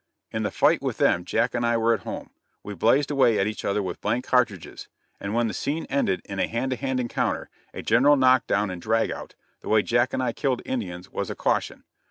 In 0.31 0.41
the 0.41 0.49
fight 0.49 0.81
with 0.81 0.97
them, 0.97 1.23
Jack 1.23 1.53
and 1.53 1.63
I 1.63 1.77
were 1.77 1.93
at 1.93 1.99
home. 1.99 2.31
We 2.63 2.73
blazed 2.73 3.11
away 3.11 3.37
at 3.37 3.45
each 3.45 3.63
other 3.63 3.83
with 3.83 4.01
blank 4.01 4.25
cartridges; 4.25 4.87
and 5.19 5.35
when 5.35 5.47
the 5.47 5.53
scene 5.53 5.85
ended 5.91 6.23
in 6.25 6.39
a 6.39 6.47
hand 6.47 6.71
to 6.71 6.75
hand 6.75 6.99
encounter 6.99 7.51
a 7.71 7.83
general 7.83 8.15
knock 8.15 8.47
down 8.47 8.71
and 8.71 8.81
drag 8.81 9.11
out 9.11 9.35
the 9.59 9.69
way 9.69 9.83
Jack 9.83 10.11
and 10.11 10.23
I 10.23 10.33
killed 10.33 10.63
Indians 10.65 11.11
was 11.11 11.29
"a 11.29 11.35
caution." 11.35 11.83